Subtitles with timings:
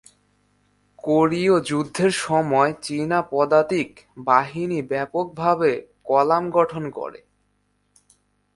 [0.99, 3.89] কোরীয় যুদ্ধের সময় চীনা পদাতিক
[4.25, 5.71] বাহিনী ব্যাপকভাবে
[6.05, 7.19] কলাম গঠন করে।